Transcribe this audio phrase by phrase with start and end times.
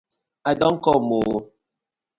[0.49, 1.35] I don kom oo!!